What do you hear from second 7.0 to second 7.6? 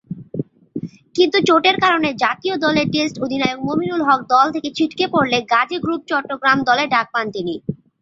পান তিনি।